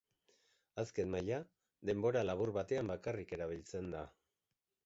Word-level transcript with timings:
Azken 0.83 1.11
maila, 1.15 1.37
denbora 1.91 2.25
labur 2.31 2.53
batean 2.57 2.93
bakarrik 2.93 3.37
erabiltzen 3.39 3.95
da. 3.99 4.03